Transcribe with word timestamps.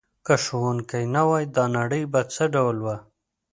که 0.25 0.33
ښوونکی 0.43 1.03
نه 1.15 1.21
وای 1.29 1.45
دا 1.55 1.65
نړۍ 1.77 2.03
به 2.11 2.21
څه 2.33 2.43
ډول 2.53 2.77
وه؟ 2.85 2.95